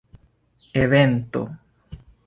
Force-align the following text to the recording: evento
evento 0.73 1.41